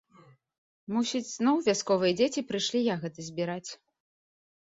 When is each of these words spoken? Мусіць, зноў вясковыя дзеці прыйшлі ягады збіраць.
Мусіць, 0.93 1.25
зноў 1.33 1.59
вясковыя 1.67 2.17
дзеці 2.21 2.43
прыйшлі 2.49 2.79
ягады 2.95 3.21
збіраць. 3.29 3.71